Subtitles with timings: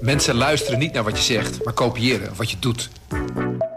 [0.00, 2.90] Mensen luisteren niet naar wat je zegt, maar kopiëren wat je doet.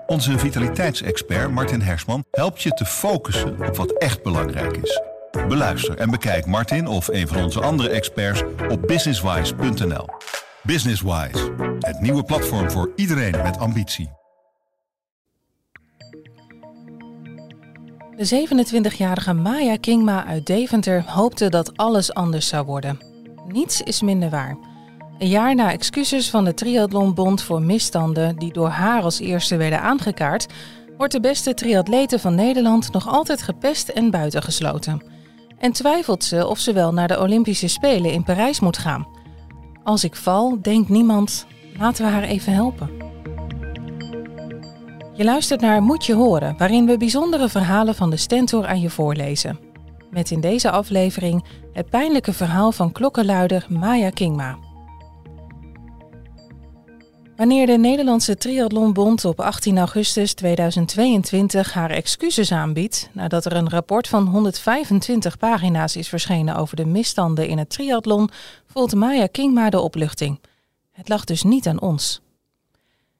[0.07, 5.01] Onze vitaliteitsexpert Martin Hersman helpt je te focussen op wat echt belangrijk is.
[5.47, 10.05] Beluister en bekijk Martin of een van onze andere experts op businesswise.nl.
[10.63, 14.09] Businesswise, het nieuwe platform voor iedereen met ambitie.
[18.15, 22.99] De 27-jarige Maya Kingma uit Deventer hoopte dat alles anders zou worden.
[23.47, 24.57] Niets is minder waar.
[25.21, 29.81] Een jaar na excuses van de Triathlonbond voor misstanden die door haar als eerste werden
[29.81, 30.47] aangekaart,
[30.97, 35.03] wordt de beste triatlete van Nederland nog altijd gepest en buitengesloten.
[35.59, 39.07] En twijfelt ze of ze wel naar de Olympische Spelen in Parijs moet gaan.
[39.83, 41.45] Als ik val, denkt niemand:
[41.77, 42.89] laten we haar even helpen.
[45.13, 48.89] Je luistert naar Moet je horen, waarin we bijzondere verhalen van de Stentor aan je
[48.89, 49.59] voorlezen.
[50.09, 54.69] Met in deze aflevering het pijnlijke verhaal van klokkenluider Maya Kingma.
[57.41, 64.07] Wanneer de Nederlandse Triathlonbond op 18 augustus 2022 haar excuses aanbiedt nadat er een rapport
[64.07, 68.29] van 125 pagina's is verschenen over de misstanden in het triathlon,
[68.65, 70.39] voelt Maya Kingma de opluchting.
[70.91, 72.21] Het lag dus niet aan ons.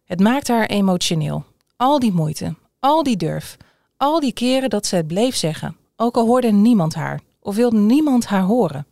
[0.03, 1.43] Het maakt haar emotioneel.
[1.75, 3.57] Al die moeite, al die durf,
[3.97, 7.77] al die keren dat ze het bleef zeggen, ook al hoorde niemand haar of wilde
[7.77, 8.87] niemand haar horen.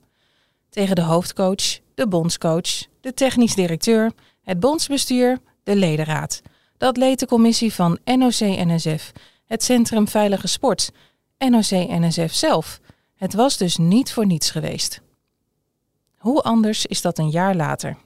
[0.69, 4.11] Tegen de hoofdcoach, de bondscoach, de technisch directeur,
[4.49, 6.41] het bondsbestuur, de ledenraad,
[6.77, 9.11] de atletencommissie van NOC-NSF,
[9.45, 10.91] het Centrum Veilige Sport,
[11.37, 12.79] NOC-NSF zelf.
[13.15, 15.01] Het was dus niet voor niets geweest.
[16.17, 17.97] Hoe anders is dat een jaar later?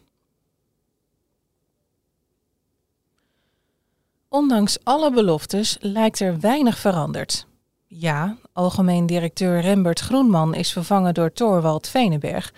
[4.30, 7.48] Ondanks alle beloftes lijkt er weinig veranderd.
[7.88, 12.54] Ja, algemeen directeur Rembert Groenman is vervangen door Torwald Venenberg.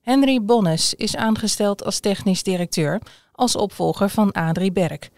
[0.00, 3.00] Henry Bonnes is aangesteld als technisch directeur,
[3.34, 5.10] als opvolger van Adrie Berk.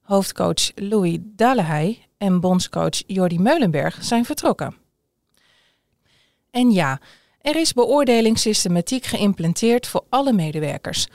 [0.00, 4.74] Hoofdcoach Louis Dallehey en bondscoach Jordi Meulenberg zijn vertrokken.
[6.50, 7.00] En ja,
[7.40, 11.08] er is beoordelingssystematiek geïmplementeerd voor alle medewerkers.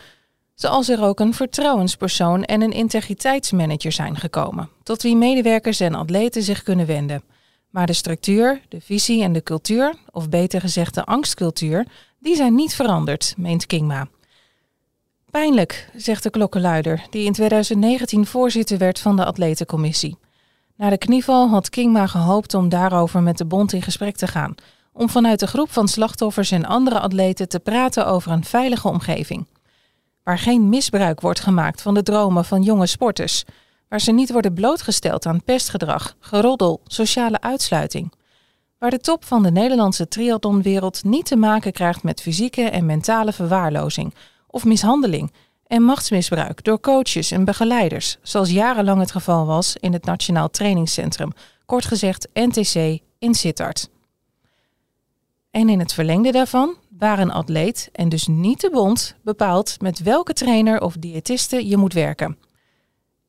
[0.55, 6.44] Zoals er ook een vertrouwenspersoon en een integriteitsmanager zijn gekomen, tot wie medewerkers en atleten
[6.44, 7.23] zich kunnen wenden.
[7.69, 11.88] Maar de structuur, de visie en de cultuur, of beter gezegd de angstcultuur,
[12.19, 14.07] die zijn niet veranderd, meent Kingma.
[15.33, 20.17] Pijnlijk, zegt de klokkenluider, die in 2019 voorzitter werd van de atletencommissie.
[20.75, 24.55] Na de knieval had Kingma gehoopt om daarover met de bond in gesprek te gaan,
[24.91, 29.47] om vanuit de groep van slachtoffers en andere atleten te praten over een veilige omgeving.
[30.23, 33.43] Waar geen misbruik wordt gemaakt van de dromen van jonge sporters,
[33.89, 38.13] waar ze niet worden blootgesteld aan pestgedrag, geroddel, sociale uitsluiting.
[38.77, 43.33] Waar de top van de Nederlandse triathlonwereld niet te maken krijgt met fysieke en mentale
[43.33, 44.13] verwaarlozing
[44.53, 45.31] of mishandeling
[45.68, 51.31] en machtsmisbruik door coaches en begeleiders, zoals jarenlang het geval was in het Nationaal Trainingscentrum,
[51.66, 53.90] kort gezegd NTC in Sittard.
[55.52, 60.00] En in het verlengde daarvan waar een atleet, en dus niet de bond, bepaalt met
[60.00, 62.38] welke trainer of diëtiste je moet werken.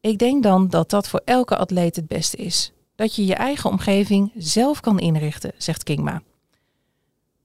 [0.01, 2.73] Ik denk dan dat dat voor elke atleet het beste is.
[2.95, 6.23] Dat je je eigen omgeving zelf kan inrichten, zegt Kingma.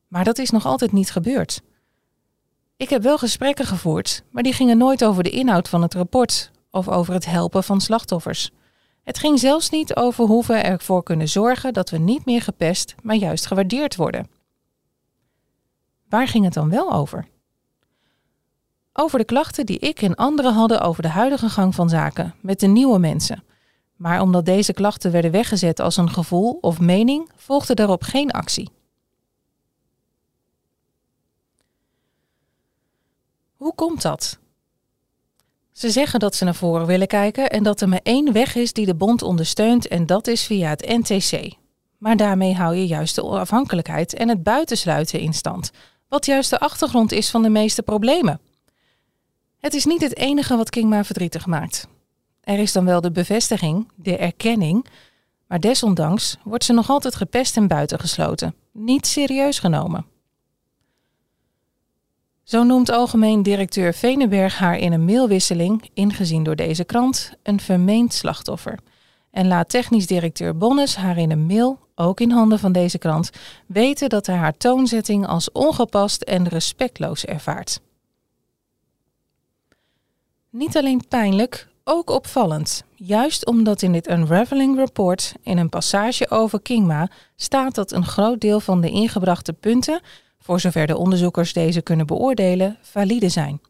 [0.08, 1.62] Maar dat is nog altijd niet gebeurd.
[2.80, 6.52] Ik heb wel gesprekken gevoerd, maar die gingen nooit over de inhoud van het rapport
[6.72, 8.52] of over het helpen van slachtoffers.
[9.04, 12.96] Het ging zelfs niet over hoe we ervoor kunnen zorgen dat we niet meer gepest,
[13.02, 14.28] maar juist gewaardeerd worden.
[16.10, 17.28] Waar ging het dan wel over?
[18.94, 22.60] Over de klachten die ik en anderen hadden over de huidige gang van zaken met
[22.60, 23.44] de nieuwe mensen.
[23.96, 28.70] Maar omdat deze klachten werden weggezet als een gevoel of mening, volgde daarop geen actie.
[33.60, 34.40] Hoe komt dat?
[35.72, 38.74] Ze zeggen dat ze naar voren willen kijken en dat er maar één weg is
[38.74, 41.54] die de bond ondersteunt en dat is via het NTC.
[41.98, 45.72] Maar daarmee hou je juist de onafhankelijkheid en het buitensluiten in stand,
[46.08, 48.40] wat juist de achtergrond is van de meeste problemen.
[49.58, 51.88] Het is niet het enige wat Kingma verdrietig maakt.
[52.42, 54.86] Er is dan wel de bevestiging, de erkenning,
[55.48, 60.06] maar desondanks wordt ze nog altijd gepest en buitengesloten, niet serieus genomen.
[62.50, 68.14] Zo noemt algemeen directeur Venenberg haar in een mailwisseling, ingezien door deze krant, een vermeend
[68.14, 68.80] slachtoffer.
[69.32, 73.30] En laat technisch directeur Bonnes haar in een mail ook in handen van deze krant,
[73.68, 77.82] weten dat hij haar toonzetting als ongepast en respectloos ervaart.
[80.50, 82.84] Niet alleen pijnlijk, ook opvallend.
[82.96, 88.42] Juist omdat in dit Unraveling Report in een passage over Kingma staat dat een groot
[88.42, 90.02] deel van de ingebrachte punten,
[90.40, 93.62] voor zover de onderzoekers deze kunnen beoordelen, valide zijn.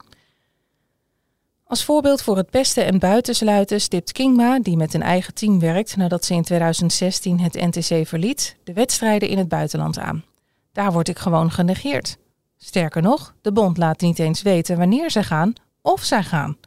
[1.64, 5.96] Als voorbeeld voor het pesten en buitensluiten stipt Kingma, die met een eigen team werkt
[5.96, 10.24] nadat ze in 2016 het NTC verliet, de wedstrijden in het buitenland aan.
[10.72, 12.18] Daar word ik gewoon genegeerd.
[12.58, 16.58] Sterker nog, de bond laat niet eens weten wanneer ze gaan of zij gaan.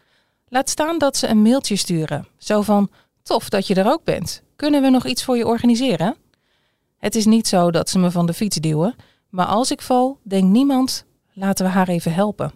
[0.48, 2.90] Laat staan dat ze een mailtje sturen, zo van
[3.22, 4.42] tof dat je er ook bent.
[4.56, 6.16] Kunnen we nog iets voor je organiseren?
[6.98, 8.94] Het is niet zo dat ze me van de fiets duwen,
[9.32, 12.52] maar als ik val, denkt niemand: laten we haar even helpen.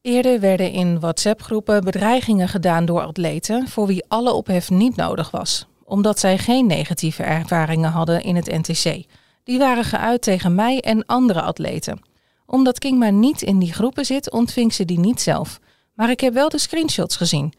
[0.00, 5.66] Eerder werden in WhatsApp-groepen bedreigingen gedaan door atleten voor wie alle ophef niet nodig was,
[5.84, 9.04] omdat zij geen negatieve ervaringen hadden in het NTC.
[9.44, 12.00] Die waren geuit tegen mij en andere atleten.
[12.46, 15.60] Omdat Kingma niet in die groepen zit, ontving ze die niet zelf.
[15.94, 17.52] Maar ik heb wel de screenshots gezien.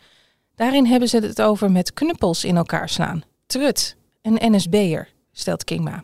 [0.55, 3.23] Daarin hebben ze het over met knuppels in elkaar slaan.
[3.47, 6.03] Trut, een NSB'er, stelt Kingma.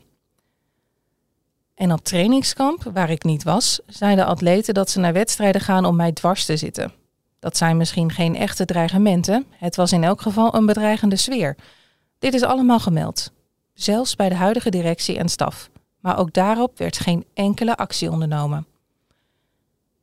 [1.76, 5.96] En op trainingskamp, waar ik niet was, zeiden atleten dat ze naar wedstrijden gaan om
[5.96, 6.94] mij dwars te zitten.
[7.40, 11.56] Dat zijn misschien geen echte dreigementen, het was in elk geval een bedreigende sfeer.
[12.20, 13.32] Dit is allemaal gemeld,
[13.74, 15.70] zelfs bij de huidige directie en staf.
[16.00, 18.68] Maar ook daarop werd geen enkele actie ondernomen.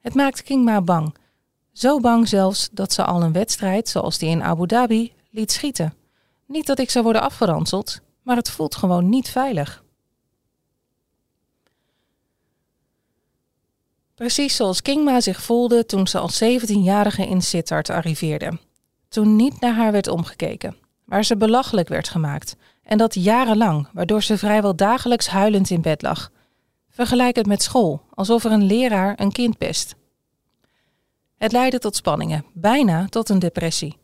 [0.00, 1.14] Het maakt Kingma bang.
[1.72, 5.94] Zo bang zelfs dat ze al een wedstrijd, zoals die in Abu Dhabi, liet schieten.
[6.50, 9.84] Niet dat ik zou worden afgeranseld, maar het voelt gewoon niet veilig.
[14.14, 18.58] Precies zoals Kingma zich voelde toen ze als 17-jarige in Sittard arriveerde.
[19.08, 22.56] Toen niet naar haar werd omgekeken, waar ze belachelijk werd gemaakt.
[22.82, 26.30] En dat jarenlang, waardoor ze vrijwel dagelijks huilend in bed lag.
[26.88, 29.94] Vergelijk het met school, alsof er een leraar een kind pest.
[31.36, 33.99] Het leidde tot spanningen, bijna tot een depressie.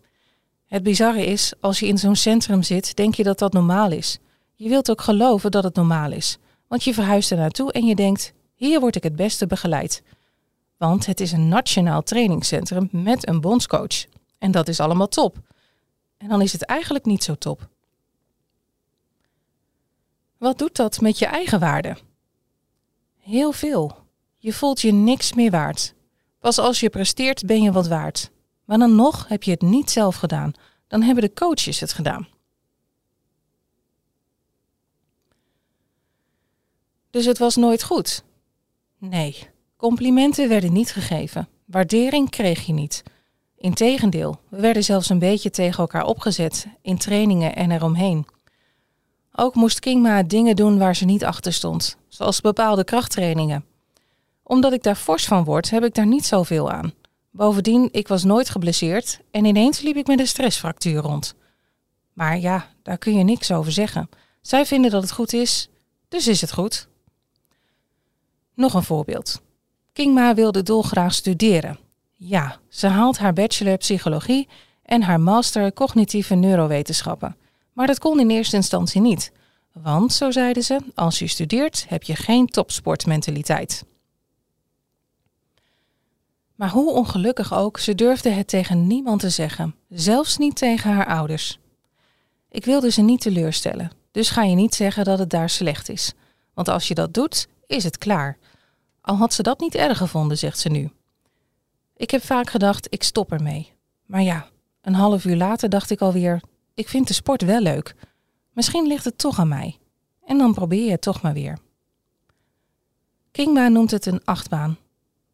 [0.66, 4.18] Het bizarre is, als je in zo'n centrum zit, denk je dat dat normaal is.
[4.54, 7.94] Je wilt ook geloven dat het normaal is, want je verhuist er naartoe en je
[7.94, 10.02] denkt: hier word ik het beste begeleid.
[10.76, 14.06] Want het is een nationaal trainingscentrum met een bondscoach.
[14.38, 15.36] En dat is allemaal top.
[16.16, 17.68] En dan is het eigenlijk niet zo top.
[20.36, 21.96] Wat doet dat met je eigen waarde?
[23.16, 23.96] Heel veel.
[24.38, 25.94] Je voelt je niks meer waard.
[26.38, 28.30] Pas als je presteert ben je wat waard.
[28.66, 30.52] Maar dan nog heb je het niet zelf gedaan.
[30.86, 32.28] Dan hebben de coaches het gedaan.
[37.10, 38.24] Dus het was nooit goed.
[38.98, 41.48] Nee, complimenten werden niet gegeven.
[41.64, 43.02] Waardering kreeg je niet.
[43.56, 48.26] Integendeel, we werden zelfs een beetje tegen elkaar opgezet in trainingen en eromheen.
[49.32, 53.64] Ook moest Kingma dingen doen waar ze niet achter stond, zoals bepaalde krachttrainingen.
[54.42, 56.92] Omdat ik daar fors van word, heb ik daar niet zoveel aan.
[57.36, 61.34] Bovendien, ik was nooit geblesseerd en ineens liep ik met een stressfractuur rond.
[62.12, 64.08] Maar ja, daar kun je niks over zeggen.
[64.40, 65.68] Zij vinden dat het goed is,
[66.08, 66.88] dus is het goed.
[68.54, 69.42] Nog een voorbeeld.
[69.92, 71.78] Kingma wilde dolgraag studeren.
[72.14, 74.48] Ja, ze haalt haar bachelor psychologie
[74.82, 77.36] en haar master cognitieve neurowetenschappen.
[77.72, 79.32] Maar dat kon in eerste instantie niet.
[79.72, 83.84] Want, zo zeiden ze, als je studeert heb je geen topsportmentaliteit.
[86.56, 91.06] Maar hoe ongelukkig ook, ze durfde het tegen niemand te zeggen, zelfs niet tegen haar
[91.06, 91.58] ouders.
[92.48, 96.12] Ik wilde ze niet teleurstellen, dus ga je niet zeggen dat het daar slecht is.
[96.54, 98.38] Want als je dat doet, is het klaar.
[99.00, 100.90] Al had ze dat niet erg gevonden, zegt ze nu.
[101.96, 103.72] Ik heb vaak gedacht, ik stop ermee.
[104.06, 104.48] Maar ja,
[104.80, 106.42] een half uur later dacht ik alweer,
[106.74, 107.94] ik vind de sport wel leuk.
[108.52, 109.78] Misschien ligt het toch aan mij.
[110.24, 111.58] En dan probeer je het toch maar weer.
[113.30, 114.78] Kingma noemt het een achtbaan.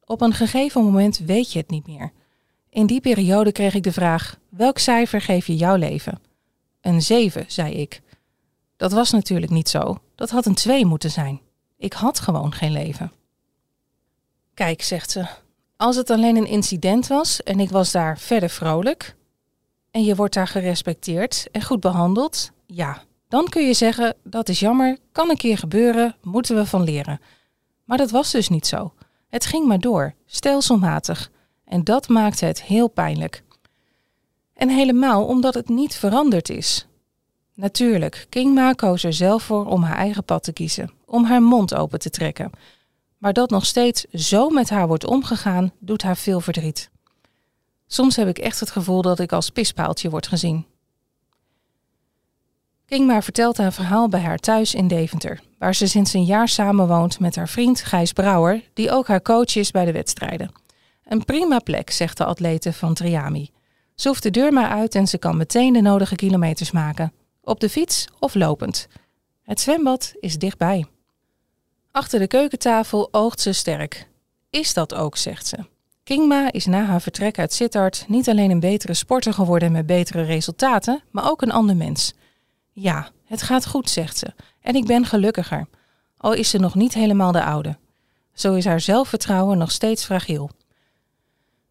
[0.05, 2.13] Op een gegeven moment weet je het niet meer.
[2.69, 6.21] In die periode kreeg ik de vraag: welk cijfer geef je jouw leven?
[6.81, 8.03] Een 7, zei ik.
[8.77, 9.99] Dat was natuurlijk niet zo.
[10.15, 11.41] Dat had een 2 moeten zijn.
[11.77, 13.13] Ik had gewoon geen leven.
[14.55, 15.27] Kijk, zegt ze,
[15.77, 19.17] als het alleen een incident was en ik was daar verder vrolijk
[19.91, 24.61] en je wordt daar gerespecteerd en goed behandeld, ja, dan kun je zeggen dat is
[24.61, 27.21] jammer, kan een keer gebeuren, moeten we van leren.
[27.85, 28.93] Maar dat was dus niet zo.
[29.33, 31.31] Het ging maar door, stelselmatig.
[31.65, 33.43] En dat maakte het heel pijnlijk.
[34.55, 36.87] En helemaal omdat het niet veranderd is.
[37.55, 41.75] Natuurlijk, Kingma koos er zelf voor om haar eigen pad te kiezen, om haar mond
[41.75, 42.51] open te trekken.
[43.19, 46.91] Maar dat nog steeds zo met haar wordt omgegaan, doet haar veel verdriet.
[47.87, 50.67] Soms heb ik echt het gevoel dat ik als pispaaltje word gezien.
[52.93, 57.21] Kingma vertelt haar verhaal bij haar thuis in Deventer, waar ze sinds een jaar samenwoont
[57.21, 60.53] met haar vriend Gijs Brouwer, die ook haar coach is bij de wedstrijden.
[61.05, 63.51] Een prima plek, zegt de atlete van Triami.
[63.95, 67.61] Ze hoeft de deur maar uit en ze kan meteen de nodige kilometers maken, op
[67.61, 68.89] de fiets of lopend.
[69.43, 70.87] Het zwembad is dichtbij.
[71.91, 74.09] Achter de keukentafel oogt ze sterk.
[74.51, 75.57] Is dat ook, zegt ze.
[76.05, 80.23] Kingma is na haar vertrek uit Sittard niet alleen een betere sporter geworden met betere
[80.23, 82.15] resultaten, maar ook een ander mens.
[82.73, 85.69] Ja, het gaat goed, zegt ze, en ik ben gelukkiger.
[86.17, 87.79] Al is ze nog niet helemaal de oude.
[88.33, 90.51] Zo is haar zelfvertrouwen nog steeds fragiel.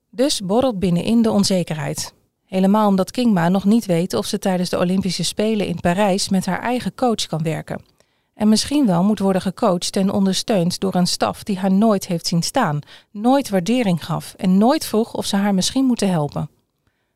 [0.10, 2.13] Dus borrelt binnenin de onzekerheid.
[2.46, 6.46] Helemaal omdat Kingma nog niet weet of ze tijdens de Olympische Spelen in Parijs met
[6.46, 7.81] haar eigen coach kan werken.
[8.34, 12.27] En misschien wel moet worden gecoacht en ondersteund door een staf die haar nooit heeft
[12.27, 12.79] zien staan,
[13.12, 16.50] nooit waardering gaf en nooit vroeg of ze haar misschien moeten helpen.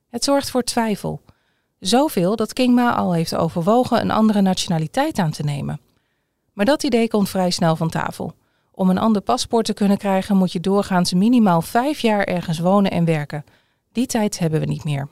[0.10, 1.22] Het zorgt voor twijfel.
[1.86, 5.80] Zoveel dat Kingma al heeft overwogen een andere nationaliteit aan te nemen.
[6.54, 8.34] Maar dat idee komt vrij snel van tafel.
[8.72, 12.92] Om een ander paspoort te kunnen krijgen moet je doorgaans minimaal vijf jaar ergens wonen
[12.92, 13.46] en werken.
[13.92, 15.08] Die tijd hebben we niet meer.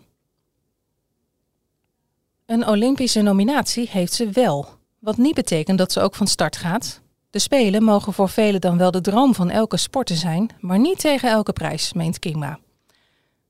[2.46, 4.68] Een Olympische nominatie heeft ze wel,
[5.00, 7.02] wat niet betekent dat ze ook van start gaat.
[7.30, 11.00] De Spelen mogen voor velen dan wel de droom van elke sporter zijn, maar niet
[11.00, 12.60] tegen elke prijs, meent Kingma.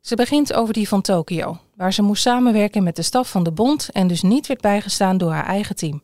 [0.04, 3.52] Ze begint over die van Tokio, waar ze moest samenwerken met de staf van de
[3.52, 6.02] bond en dus niet werd bijgestaan door haar eigen team.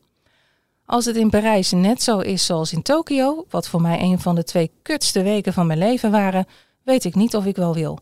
[0.86, 4.34] Als het in Parijs net zo is zoals in Tokio, wat voor mij een van
[4.34, 6.46] de twee kutste weken van mijn leven waren,
[6.82, 7.98] weet ik niet of ik wel wil.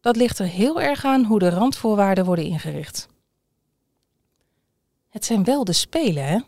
[0.00, 3.08] Dat ligt er heel erg aan hoe de randvoorwaarden worden ingericht.
[5.08, 6.38] Het zijn wel de Spelen, hè?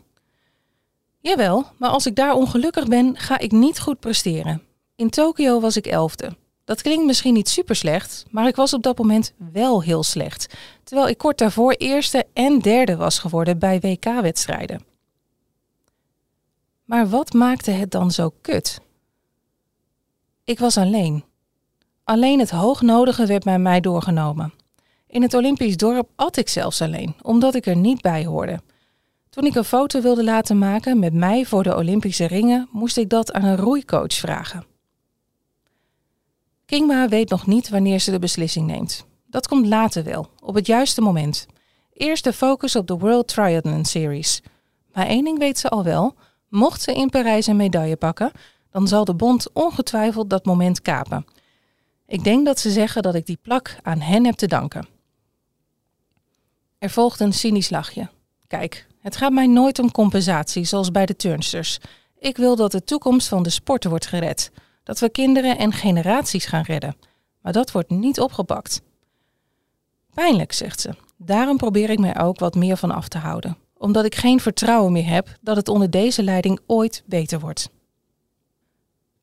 [1.19, 4.63] Jawel, maar als ik daar ongelukkig ben, ga ik niet goed presteren.
[4.95, 6.35] In Tokio was ik elfde.
[6.63, 10.53] Dat klinkt misschien niet super slecht, maar ik was op dat moment wel heel slecht.
[10.83, 14.83] Terwijl ik kort daarvoor eerste en derde was geworden bij WK-wedstrijden.
[16.85, 18.79] Maar wat maakte het dan zo kut?
[20.43, 21.23] Ik was alleen.
[22.03, 24.53] Alleen het hoognodige werd bij mij doorgenomen.
[25.07, 28.59] In het Olympisch dorp at ik zelfs alleen, omdat ik er niet bij hoorde.
[29.29, 33.09] Toen ik een foto wilde laten maken met mij voor de Olympische ringen, moest ik
[33.09, 34.70] dat aan een roeicoach vragen.
[36.71, 39.05] Kingma weet nog niet wanneer ze de beslissing neemt.
[39.27, 41.45] Dat komt later wel, op het juiste moment.
[41.93, 44.41] Eerst de focus op de World Triathlon Series.
[44.93, 46.15] Maar één ding weet ze al wel:
[46.49, 48.31] mocht ze in Parijs een medaille pakken,
[48.69, 51.25] dan zal de bond ongetwijfeld dat moment kapen.
[52.07, 54.87] Ik denk dat ze zeggen dat ik die plak aan hen heb te danken.
[56.77, 58.09] Er volgt een cynisch lachje.
[58.47, 61.77] Kijk, het gaat mij nooit om compensatie zoals bij de turnsters.
[62.19, 64.51] Ik wil dat de toekomst van de sporten wordt gered.
[64.91, 66.95] Dat we kinderen en generaties gaan redden.
[67.41, 68.81] Maar dat wordt niet opgepakt.
[70.13, 70.89] Pijnlijk, zegt ze.
[71.17, 73.57] Daarom probeer ik mij ook wat meer van af te houden.
[73.77, 77.69] Omdat ik geen vertrouwen meer heb dat het onder deze leiding ooit beter wordt.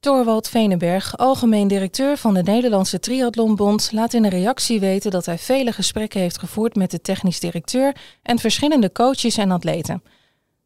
[0.00, 5.38] Torwald Venenberg, algemeen directeur van de Nederlandse Triathlonbond, laat in een reactie weten dat hij
[5.38, 10.02] vele gesprekken heeft gevoerd met de technisch directeur en verschillende coaches en atleten.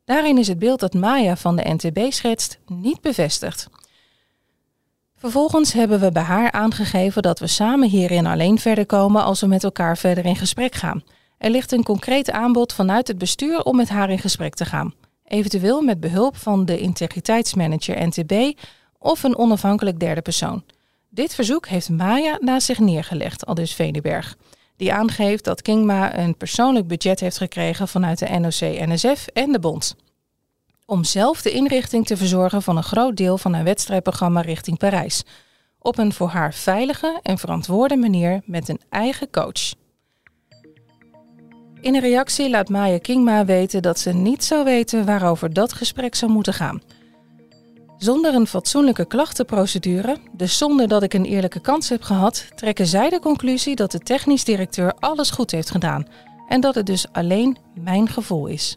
[0.04, 3.68] Daarin is het beeld dat Maya van de NTB schetst niet bevestigd.
[5.23, 9.47] Vervolgens hebben we bij haar aangegeven dat we samen hierin alleen verder komen als we
[9.47, 11.02] met elkaar verder in gesprek gaan.
[11.38, 14.95] Er ligt een concreet aanbod vanuit het bestuur om met haar in gesprek te gaan.
[15.25, 18.59] Eventueel met behulp van de integriteitsmanager NTB
[18.99, 20.64] of een onafhankelijk derde persoon.
[21.09, 24.37] Dit verzoek heeft Maya naast zich neergelegd, al dus Veneberg.
[24.76, 29.97] Die aangeeft dat Kingma een persoonlijk budget heeft gekregen vanuit de NOC-NSF en de Bond.
[30.92, 35.22] Om zelf de inrichting te verzorgen van een groot deel van haar wedstrijdprogramma richting Parijs.
[35.78, 39.75] Op een voor haar veilige en verantwoorde manier met een eigen coach.
[41.80, 46.14] In een reactie laat Maya Kingma weten dat ze niet zou weten waarover dat gesprek
[46.14, 46.82] zou moeten gaan.
[47.96, 53.08] Zonder een fatsoenlijke klachtenprocedure, dus zonder dat ik een eerlijke kans heb gehad, trekken zij
[53.08, 56.06] de conclusie dat de technisch directeur alles goed heeft gedaan
[56.49, 58.76] en dat het dus alleen mijn gevoel is.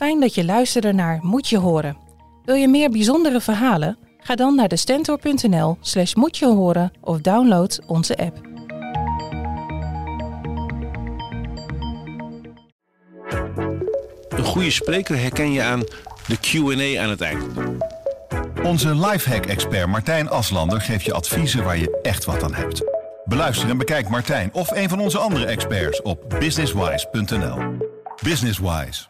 [0.00, 1.96] Fijn dat je luisterde naar Moet je horen.
[2.44, 3.98] Wil je meer bijzondere verhalen?
[4.18, 8.40] Ga dan naar de stentor.nl slash moet je horen of download onze app.
[14.28, 15.80] Een goede spreker herken je aan
[16.26, 17.44] de QA aan het eind.
[18.62, 22.82] Onze lifehack-expert Martijn Aslander geeft je adviezen waar je echt wat aan hebt.
[23.24, 27.58] Beluister en bekijk Martijn of een van onze andere experts op businesswise.nl.
[28.22, 29.09] Businesswise,